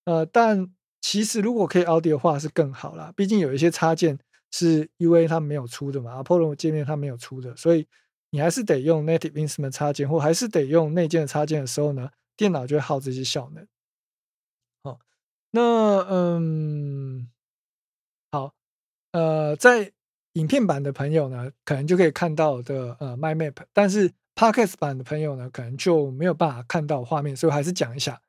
[0.04, 0.70] 呃，但
[1.06, 4.18] 其实如果可以 Audi 的话是更好啦，毕竟有一些插件
[4.50, 7.86] 是 UA 它没有出的嘛，Apollo 界面它没有出的，所以
[8.30, 13.66] 你还是得用 Native Instrument 插件，或还是得用内建的插件的时候呢，电脑就会耗这些效能。
[14.82, 14.98] 好，
[15.50, 15.60] 那
[16.08, 17.28] 嗯。
[18.32, 18.54] 好，
[19.12, 19.92] 呃，在
[20.32, 28.22] 影片版的朋友呢，可能就可以看到的呃 My Map，但是 Podcast 版的朋友呢，可能就没有办法看到画面，所以还是讲一下，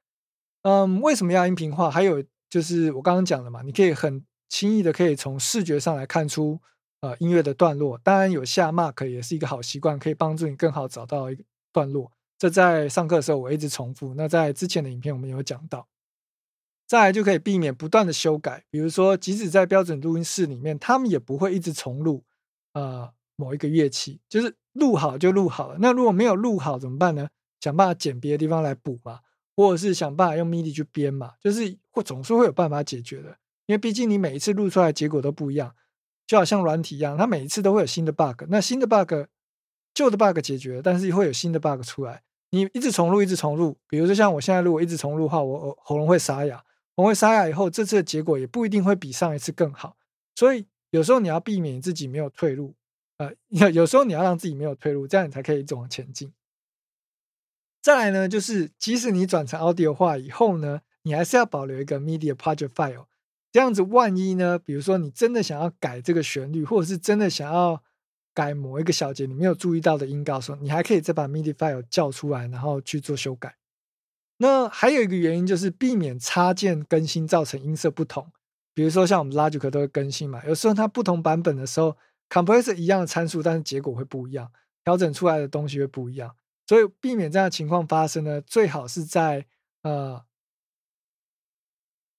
[0.63, 1.89] 嗯，为什么要音频化？
[1.89, 6.59] 还有就是我刚刚讲的嘛，你可以很轻易的可以从视觉上来看出
[7.01, 12.11] 呃音乐的段落，当然有下 Mark 也是一个好习惯，可以帮助你更好找到一个段落。
[12.37, 15.87] 这在上课的时候我一直重复，那在之前的影片我们有讲到。
[16.87, 22.23] 再来就可以避免不断的修改，比如说，即使在标准录音室里面，他们也不会一直重录
[22.73, 25.77] 呃某一个乐器，就是录好就录好了。
[25.79, 27.27] 那如果没有录好怎么办呢？
[27.59, 29.21] 想办法剪别的地方来补嘛，
[29.55, 33.37] 或者是想办法用 MIDI 去编嘛，就是会总是会有办法解决的。
[33.65, 35.73] 因为毕竟你每一次录出来结果都不一样，
[36.27, 38.43] 就好像软体一样，它每一次都会有新的 bug。
[38.49, 39.27] 那新的 bug，
[39.93, 42.21] 旧的 bug 解决，但是会有新的 bug 出来。
[42.51, 46.63] 你一直重录，一直重录，比如说像我现在如果一直重录的话，我喉咙会沙哑。
[46.95, 49.97] 我会沙哑以后，这次的结果也不一定会比上一次更好，
[50.33, 52.73] 所以有时候你要避免自己没有退路，
[53.17, 56.31] 呃， 有有时候你要让自己没有退路，这样你才可以一直往前进。
[57.85, 63.05] 再来呢，就是即使你转成 audio 化以后呢，你还是要保留一个 media project file，
[63.51, 67.83] 这样子万一呢，比如说你真的想要改这个旋律，或者是真的想要
[68.33, 73.55] 改某一个小节你没有注意到的音高时候，你还可以再把 media file 叫出来，然后去做修改。
[74.39, 78.31] 那还有一个原因就是避免插件更新造成音色不同，
[78.73, 81.95] 比如说像我们 Logic 都会更新嘛，有时候它不同版本的时候
[82.31, 84.51] ，compressor 一样的参数，但是结果会不一样，
[84.83, 86.35] 调整出来的东西会不一样，
[86.67, 89.45] 所以避免这样的情况发生呢，最好是在
[89.83, 90.23] 呃，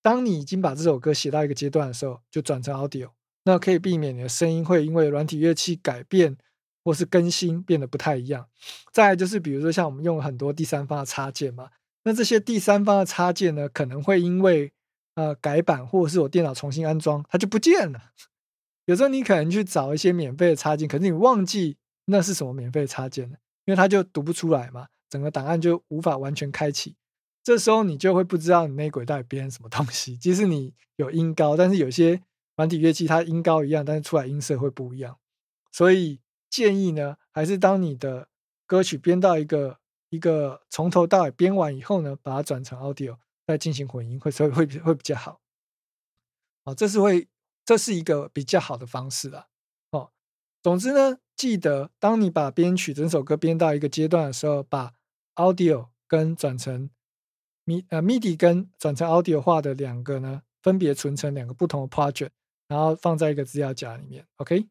[0.03, 3.11] 当你已经把这首歌写到一个阶段的时候，就转成 Audio，
[3.45, 6.37] 那可以避免你的声音会因为软体乐器改变
[6.85, 8.49] 或是更新变得不太一样。
[8.93, 11.71] 再就是比如说像我们用了很多第三方的插件嘛。
[12.05, 14.73] 那这些第三方的插件呢，可能会因为
[15.17, 18.13] 呃改版或者是我电脑重新安装，它就不见了。
[18.85, 26.97] 有时候你可能去找一些免费的插件，可是你忘记那是什么免费插件了，因为它就读不出来嘛，整个档案就无法完全开启。
[27.45, 30.17] 这时候你就会不知道你内轨到底编什么东西。
[30.17, 32.23] 即使你有音高，但是有些
[32.57, 35.19] 软体乐器它音高一样，但是出来音色会不一样。
[35.71, 38.29] 所以建议呢，还是当你的
[38.67, 39.79] 歌曲编到一个。
[40.09, 45.41] 一个从头到尾编完以后呢，把它转成 audio 再进行混音，会所以会会比较好。
[46.63, 47.27] 哦，这是会
[47.65, 49.49] 这是一个比较好的方式了。
[50.67, 54.95] 总之呢，记得当你把编曲整首歌编到一个阶段的时候，把
[55.37, 56.91] audio 跟转成
[57.65, 62.31] mi 呃 midi 跟转成 audio 化的两个呢，分别存成两个不同的 project，
[62.67, 64.27] 然后放在一个资料夹里面。
[64.39, 64.67] OK。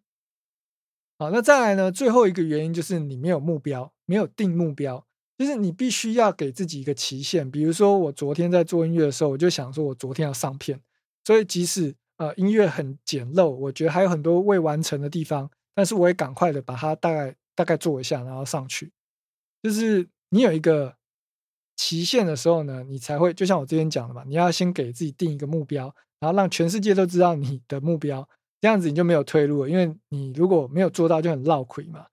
[1.17, 5.07] 好，那再来呢，最后一个原因就是你没有目标，没有定目标。
[5.37, 10.81] 就是你必须要给自己一个期限，比如说我昨天在做音乐的时候，我就想说我昨天要上片，
[11.23, 18.91] 所以即使呃音乐很简陋，我觉得还有很多未完成的地方，但是我也赶快的把它大概大概做一下，然后上去。
[19.61, 20.95] 就是你有一个
[21.75, 28.27] 期限的时候呢，你才会就像我之前讲的嘛，你要先给自己定一个目标，然后让全世界都知道你的目标，
[28.61, 32.07] 这样子你就没有退路了，因为你如果没有做到，就很绕亏嘛。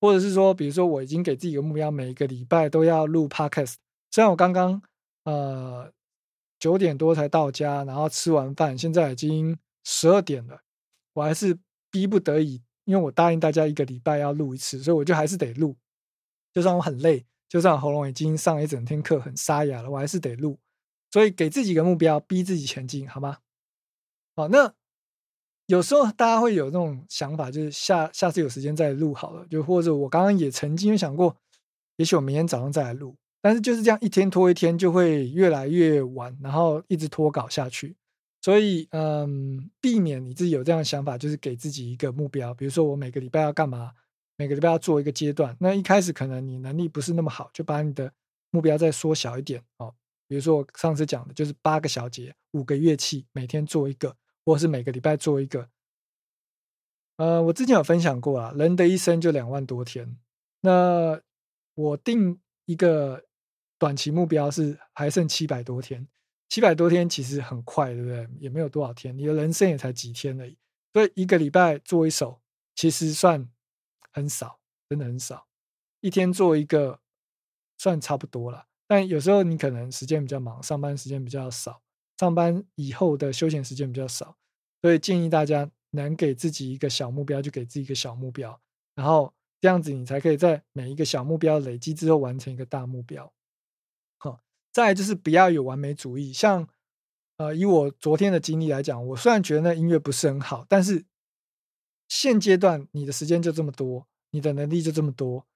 [0.00, 3.76] 或者是说，比如说我已经给自己一个目标，每一个礼拜都要录 podcast。
[4.10, 4.82] 虽然我刚刚
[5.24, 5.90] 呃
[6.58, 10.60] 九点多才到家，然后吃完饭，现在已经十二点了，
[11.14, 11.58] 我还是
[11.90, 15.76] 逼不得已，因为我答应大家一个礼拜要录一次，所以我就还是得录。
[16.52, 20.58] 就算我很累，就算喉咙已经上一整天课很沙哑了，我还是得录。
[21.10, 23.38] 所以给自己一个目标，逼自己前进，好吗？
[24.36, 24.74] 好，那。
[25.66, 31.34] 有时候大家会有那种想法，就是下下次有时间再录好了，就或者我刚刚也曾经想过，
[31.96, 37.96] 也许我明天早上再来录，但是就是这样一天拖一天，就会越来越晚，然后一直拖稿下去。
[38.44, 43.92] 所以，嗯，避免你自己有这样的想法，就是给自己一个目标，比如说我每个礼拜要干嘛，
[44.36, 45.56] 每个礼拜要做一个阶段。
[45.58, 48.12] 那一开始可能你能力不是那么好，就把你的
[48.50, 49.94] 目标再缩小一点哦。
[50.28, 54.14] 比如说我上次讲的就是八个小节，五个乐器，每天做一个。
[54.46, 55.70] 或是每个礼拜做一个，
[57.16, 60.18] 呃，我之前有分享过啊，人的一生就两万多天。
[60.60, 61.18] 那
[61.74, 63.24] 我定一个
[63.78, 66.06] 短期目标是还剩七百多天，
[66.48, 68.28] 七百多天其实很快，对不对？
[68.38, 70.56] 也没有多少天，你的人生也才几天而已。
[70.92, 72.40] 所以一个礼拜做一首，
[72.74, 73.48] 其实算
[74.12, 75.46] 很少，真的很少。
[76.00, 77.00] 一天做一个，
[77.78, 78.66] 算差不多了。
[78.86, 81.80] 但有时候你可能时间比较忙，上班时间比较少。
[82.16, 84.36] 上班以后的休闲时间比较少，
[84.82, 88.60] 所以建议大家能给自己一个小目标，就给自己一个小目标，
[88.94, 93.32] 然后这样子你才可以在每一个小目标累积之后完成一个大目标。
[94.74, 96.32] 再就是不要有完美主义。
[96.32, 96.68] 像
[97.36, 101.04] 呃，以我昨天的经历来讲，我虽然觉得那音乐不是很好，但是
[102.08, 105.46] 现阶段你的时间就这么多，你的能力就这么多，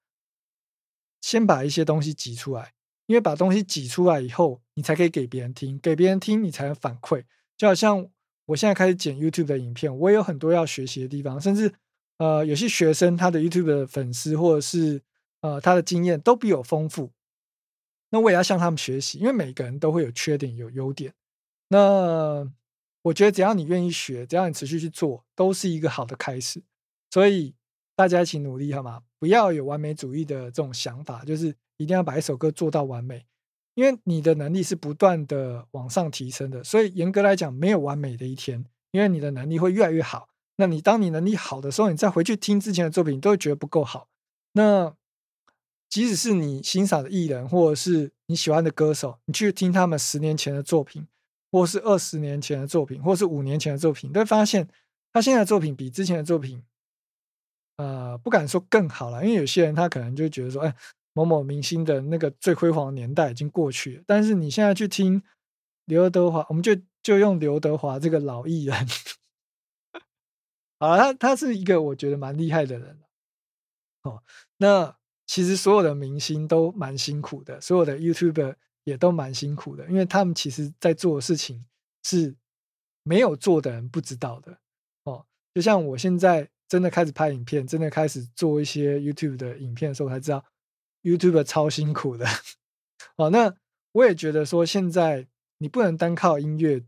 [1.21, 2.75] 先把一些东西挤出来。
[3.07, 7.25] 因为把东西挤出来以后，你才可以给别人听，给别人听，你才能反馈。
[7.57, 8.07] 就好像
[8.45, 11.73] 我现在开始剪 YouTube 的影片，我也有很多要学习的地方，甚至
[12.19, 15.03] 呃，有些学生他的 YouTube 的粉丝或者是
[15.41, 17.11] 呃他的经验都比我丰富，
[18.11, 19.19] 那我也要向他们学习。
[19.19, 21.15] 因为每个人都会有缺点有优点，
[21.69, 22.51] 那
[23.03, 26.63] 我觉得只要你愿意学，只要你持续去做，都是一个好的开始。
[27.11, 27.55] 所以
[27.97, 29.03] 大家一起努力好吗？
[29.19, 33.27] 不要有完美主义的这种想法，就是一定要把一首歌做到完美。
[33.75, 40.29] 因为你的能力是不断的往上提升的，所以严格来讲没有完美的一天，因为你的能力会越来越好。
[40.57, 44.09] 那你当你能力好的时候，你再回去听之前的作品，你都会觉得不够好。
[44.55, 44.93] 那
[45.89, 51.07] 即使是你欣赏的艺人，或者是你喜欢的歌手，你去听他们十年前的作品，
[51.51, 54.69] 或是二十年前的作品，或是五年前的作品，都会发现
[55.13, 56.63] 他现在的作品比之前的作品，
[57.77, 60.75] 呃，不敢说更好了，因为有些人他可能就觉得说，哎。
[61.15, 65.21] 某某明星的那个最辉煌年代已经过去了，但是你现在去听
[65.87, 68.77] 刘德华，我们就就用刘德华这个老艺人，
[70.79, 73.01] 啊，他他是一个我觉得蛮厉害的人
[74.05, 74.23] 哦。
[74.59, 74.97] 那
[75.29, 81.65] 其实所有的明星都蛮辛苦的，所有的 YouTuber 也都蛮辛苦的，因为他们其实在做的事情
[82.03, 82.35] 是
[83.05, 84.59] 没有做的人不知道的
[85.05, 85.25] 哦。
[85.55, 90.45] 就像我现在真的开始拍影片，真的开始做一些 YouTube 的影片的时候，才知道。
[91.03, 92.27] YouTuber 超辛苦的，
[93.17, 93.55] 哦，那
[93.93, 96.85] 我也觉得说，现在你不能单靠音乐，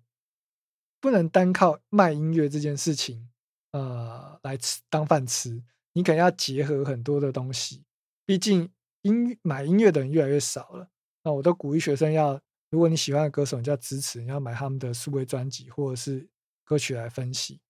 [1.00, 3.30] 不能单靠卖音乐这件事情，
[3.70, 5.62] 呃，来吃当饭吃，
[5.92, 7.84] 你可能要结合很多的东西。
[8.30, 8.70] 毕竟
[9.02, 10.88] 音买音乐的人越来越少了，
[11.24, 16.28] 那我都鼓励学生要，如果你喜欢的歌手，你就要支持，你要买他们的数位专辑或者是
[16.62, 17.60] 歌曲来分析。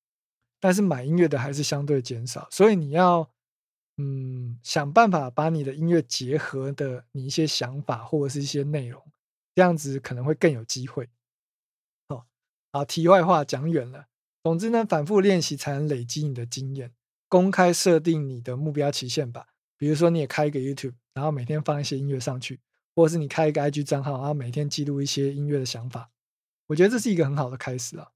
[0.60, 3.30] 但是买音乐的还是相对减少，所以你要。
[3.96, 9.02] 嗯，想办法把你的音乐结合的你一些想法或者是一些内容，
[9.54, 11.08] 这样子可能会更有机会。
[12.08, 12.24] 哦，
[12.72, 14.06] 好，题外话讲远了。
[14.42, 16.92] 总之呢，反复练习才能累积你的经验。
[17.28, 19.48] 公开设定你的目标期限吧，
[19.80, 22.60] 比如说你也开一个 YouTube，然后每天放一些音乐上去，
[22.94, 26.10] 或者是你开一个 IG 账号，然后每天记录一些音乐的想法。
[26.66, 28.10] 我觉得这是一个很好的开始啊。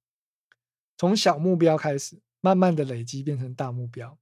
[0.99, 4.19] 从小目标开始，慢慢的累积变成大目标。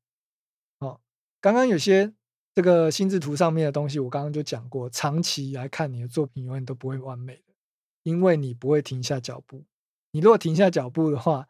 [0.79, 1.01] 哦
[1.41, 2.15] 刚刚有些
[2.55, 4.89] 这个心智图上面的东西，我刚刚就讲过。
[4.89, 7.53] 长期来看，你的作品永远都不会完美的，
[8.05, 9.65] 因为你不会停下脚步。
[10.13, 11.49] 你如果停下脚步的话，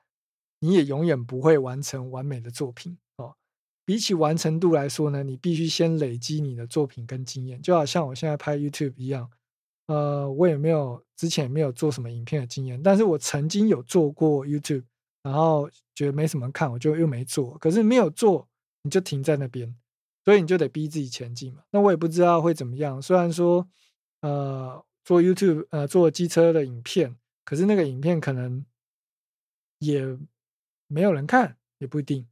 [0.60, 2.96] 你也永远不会完成完美的作品。
[3.92, 7.60] 比起完成度来说呢，你必须先累积你的作品跟经验。
[7.60, 9.30] 就好像我现在拍 YouTube 一样，
[9.86, 14.84] 呃，我也没有之前没有做什么影片的经验，但是我曾经有做过 YouTube，
[15.22, 17.58] 然后觉得没什么看，我就又没做。
[17.58, 18.48] 可是没有做，
[18.80, 19.76] 你就停在那边。
[20.24, 21.62] 所以你就得逼自己前进嘛。
[21.70, 23.02] 那我也不知道会怎么样。
[23.02, 23.68] 虽然说，
[24.22, 27.14] 呃，做 YouTube，呃，做机车的影片，
[27.44, 28.64] 可是那个影片可能
[29.80, 30.16] 也
[30.86, 32.26] 没有人看，也不一定。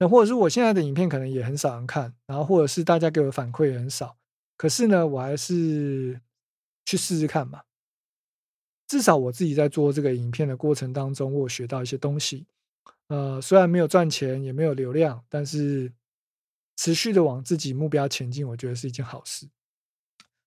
[0.00, 4.18] 那或者是我现在的影片可能也很少人看，然后或者是大家给我反馈也很少。
[4.56, 6.20] 可是呢，我还是
[6.84, 7.62] 去试试看嘛。
[8.88, 12.48] 至少我自己在做这个影片的过程当中，我学到一些东西。
[13.06, 15.92] 呃，虽然没有赚钱，也没有流量，但是。
[16.76, 19.50] 持续的往自己目标前进，我觉得是一件好事。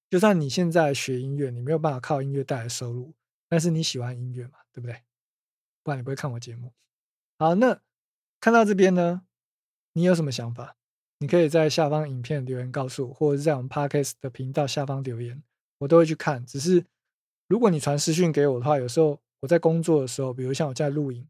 [0.09, 3.13] 就算你现在学音乐，你没有办法靠音乐带来收入，
[3.47, 5.03] 但是你喜欢音乐嘛，对不对？
[5.83, 6.73] 不然你不会看我节目。
[7.37, 7.79] 好，那
[8.39, 9.21] 看到这边呢，
[9.93, 10.75] 你有什么想法？
[11.19, 15.41] 你可以在下方影片留言告诉我，或者是在我们 Podcast 的频道下方留言，
[15.77, 16.45] 我都会去看。
[16.45, 16.85] 只是
[17.47, 21.27] 如果你传私讯给我的话，有时候我在工作的时候，比如像我在录影，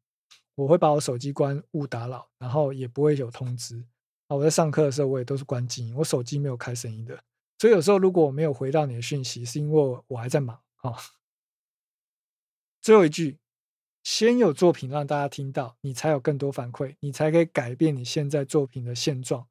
[0.55, 3.86] 我会把我手机关勿打扰，然后也不会有通知。
[4.28, 7.24] 啊，我在上课的时候，我也都是关静音，我手机没有开声音的。
[7.59, 10.95] 所以有时候如果我没有回到你的讯息，是因为我还在忙啊。
[12.82, 13.38] 最后一句，
[14.04, 19.47] 先有作品让大家听到，你才有更多反馈，你才可以改变你现在作品的现状。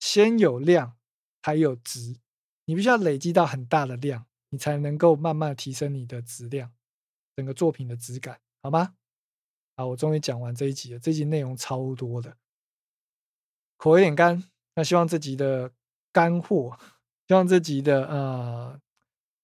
[0.00, 0.96] 先有量，
[1.42, 2.16] 才有值，
[2.64, 6.72] 你必须要累积到很大的量，你才能够慢慢提升你的质量，
[7.36, 8.94] 整个作品的质感，好吗？
[9.76, 12.36] 好，我终于讲完这一集了，这集内容超多的。
[13.76, 14.42] 口有点干，
[14.74, 15.72] 那希望这集的
[16.12, 16.76] 干货，
[17.28, 18.80] 希望这集的呃，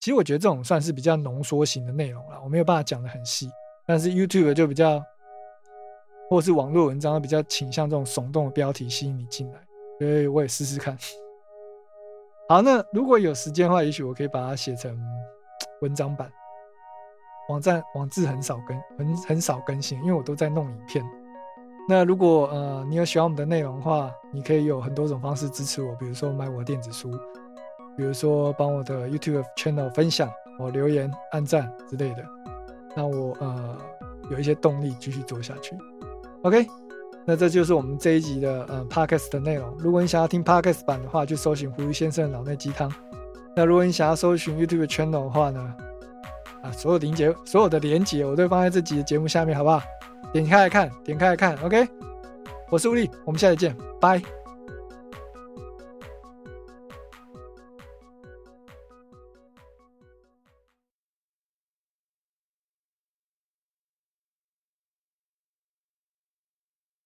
[0.00, 3.48] 其实我觉得这种算是比较浓缩型的内容了，我没有办法讲的很细，
[3.89, 5.03] 但是 YouTube 就比较，
[6.28, 9.59] 或是网络文章比较倾向这种耸动的标题吸引你进来，
[9.99, 10.95] 所以我也试试看。
[12.51, 14.95] 好，那如果有时间的话，也许我可以把它写成
[15.80, 16.30] 文章版。
[17.49, 21.03] 网站网志很少更，很很少更新，因为我都在弄影片。
[21.89, 27.11] 那如果呃你有喜欢我们的内容的话，你可以有很多种方式支持我，比如说买我的电子书，
[27.97, 32.22] 比如说帮我的 YouTube channel 分享、我留言、按赞之类的，
[32.99, 33.78] 让我呃
[34.28, 35.76] 有一些动力继续做下去。
[36.42, 36.66] OK，
[37.24, 39.72] 那这就是我们这一集的呃 Podcast 的内容。
[39.78, 42.92] 如果你想要听 Podcast 版的话，就搜寻胡先生的脑内鸡汤。
[43.55, 45.74] 那如果你想要搜寻 YouTube channel 的话呢，
[46.62, 49.80] 啊，所有连接，所有的连接我都放在这集的节目下面，好不好？
[50.32, 51.86] 点开来看，点开来看，OK。
[52.70, 54.38] 我是吴力，我们下次见，拜。